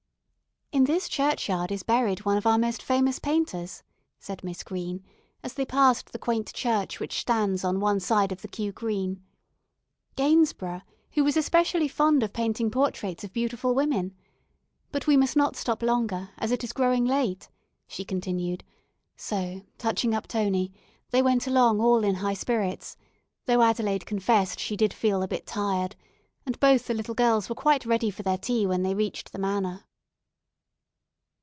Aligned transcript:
"In 0.73 0.85
this 0.85 1.09
churchyard 1.09 1.69
is 1.69 1.83
buried 1.83 2.23
one 2.23 2.37
of 2.37 2.47
our 2.47 2.57
most 2.57 2.81
famous 2.81 3.19
painters," 3.19 3.83
said 4.21 4.41
Miss 4.41 4.63
Green, 4.63 5.03
as 5.43 5.53
they 5.53 5.65
passed 5.65 6.13
the 6.13 6.17
quaint 6.17 6.53
church 6.53 6.97
which 6.97 7.19
stands 7.19 7.65
on 7.65 7.81
one 7.81 7.99
side 7.99 8.31
of 8.31 8.41
the 8.41 8.47
Kew 8.47 8.71
Green, 8.71 9.21
"Gainsborough, 10.15 10.83
who 11.11 11.25
was 11.25 11.35
especially 11.35 11.89
fond 11.89 12.23
of 12.23 12.31
painting 12.31 12.71
portraits 12.71 13.25
of 13.25 13.33
beautiful 13.33 13.75
women. 13.75 14.15
But 14.93 15.07
we 15.07 15.17
must 15.17 15.35
not 15.35 15.57
stop 15.57 15.83
longer, 15.83 16.29
as 16.37 16.53
it 16.53 16.63
is 16.63 16.71
growing 16.71 17.03
late," 17.03 17.49
she 17.85 18.05
continued, 18.05 18.63
so 19.17 19.63
touching 19.77 20.13
up 20.15 20.25
Tony, 20.25 20.71
they 21.09 21.21
went 21.21 21.47
along 21.47 21.81
all 21.81 22.01
in 22.05 22.15
high 22.15 22.33
spirits, 22.33 22.95
though 23.45 23.61
Adelaide 23.61 24.05
confessed 24.05 24.57
she 24.57 24.77
did 24.77 24.93
feel 24.93 25.21
a 25.21 25.27
bit 25.27 25.45
tired, 25.45 25.97
and 26.45 26.57
both 26.61 26.87
the 26.87 26.93
little 26.93 27.13
girls 27.13 27.49
were 27.49 27.55
quite 27.55 27.85
ready 27.85 28.09
for 28.09 28.23
their 28.23 28.37
tea 28.37 28.65
when 28.65 28.83
they 28.83 28.95
reached 28.95 29.33
the 29.33 29.37
manor. 29.37 29.83